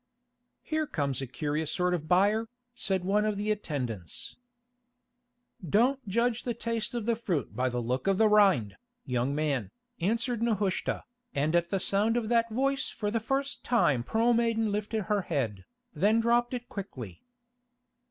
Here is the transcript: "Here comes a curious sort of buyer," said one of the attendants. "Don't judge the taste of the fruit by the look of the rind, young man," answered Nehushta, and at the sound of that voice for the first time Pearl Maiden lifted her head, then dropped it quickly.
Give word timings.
"Here 0.63 0.87
comes 0.87 1.21
a 1.21 1.27
curious 1.27 1.69
sort 1.71 1.93
of 1.93 2.07
buyer," 2.07 2.49
said 2.73 3.05
one 3.05 3.23
of 3.23 3.37
the 3.37 3.51
attendants. 3.51 4.35
"Don't 5.63 6.07
judge 6.07 6.41
the 6.41 6.55
taste 6.55 6.95
of 6.95 7.05
the 7.05 7.15
fruit 7.15 7.55
by 7.55 7.69
the 7.69 7.83
look 7.83 8.07
of 8.07 8.17
the 8.17 8.27
rind, 8.27 8.77
young 9.05 9.35
man," 9.35 9.69
answered 9.99 10.41
Nehushta, 10.41 11.03
and 11.35 11.55
at 11.55 11.69
the 11.69 11.79
sound 11.79 12.17
of 12.17 12.29
that 12.29 12.49
voice 12.49 12.89
for 12.89 13.11
the 13.11 13.19
first 13.19 13.63
time 13.63 14.01
Pearl 14.01 14.33
Maiden 14.33 14.71
lifted 14.71 15.03
her 15.03 15.21
head, 15.21 15.65
then 15.93 16.19
dropped 16.19 16.55
it 16.55 16.67
quickly. 16.67 17.21